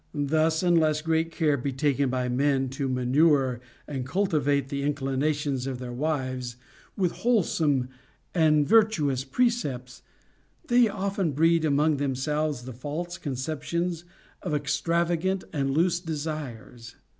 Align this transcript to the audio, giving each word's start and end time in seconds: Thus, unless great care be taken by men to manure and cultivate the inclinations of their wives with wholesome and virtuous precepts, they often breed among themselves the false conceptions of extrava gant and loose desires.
Thus, 0.15 0.63
unless 0.63 1.03
great 1.03 1.31
care 1.31 1.57
be 1.57 1.71
taken 1.71 2.09
by 2.09 2.27
men 2.27 2.69
to 2.69 2.89
manure 2.89 3.61
and 3.87 4.03
cultivate 4.03 4.69
the 4.69 4.81
inclinations 4.81 5.67
of 5.67 5.77
their 5.77 5.93
wives 5.93 6.55
with 6.97 7.11
wholesome 7.17 7.87
and 8.33 8.67
virtuous 8.67 9.23
precepts, 9.23 10.01
they 10.69 10.87
often 10.87 11.33
breed 11.33 11.63
among 11.65 11.97
themselves 11.97 12.63
the 12.65 12.73
false 12.73 13.19
conceptions 13.19 14.03
of 14.41 14.53
extrava 14.53 15.19
gant 15.21 15.43
and 15.53 15.69
loose 15.69 15.99
desires. 15.99 16.95